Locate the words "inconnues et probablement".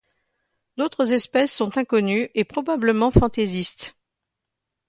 1.77-3.11